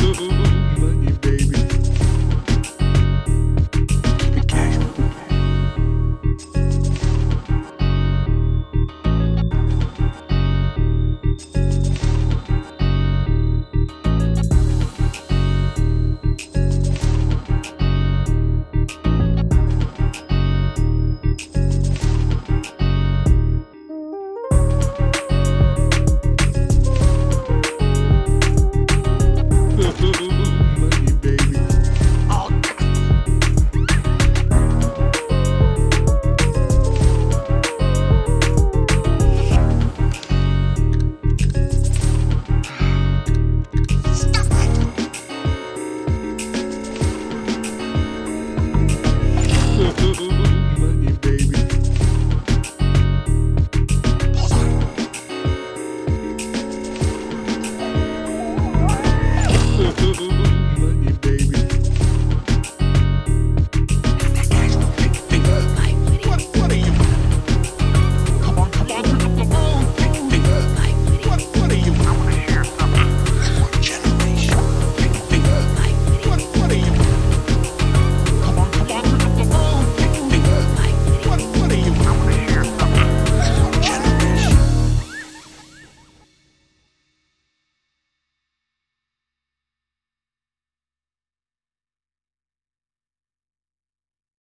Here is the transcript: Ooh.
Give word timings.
Ooh. 0.00 0.32